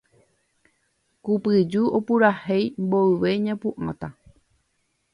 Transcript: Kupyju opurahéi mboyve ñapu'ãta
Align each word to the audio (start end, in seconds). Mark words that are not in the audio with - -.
Kupyju 1.23 1.83
opurahéi 1.97 2.65
mboyve 2.83 3.29
ñapu'ãta 3.45 4.07